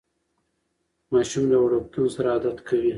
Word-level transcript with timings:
ماشوم 1.11 1.43
د 1.51 1.53
وړکتون 1.65 2.07
سره 2.15 2.27
عادت 2.35 2.57
کوي. 2.67 2.89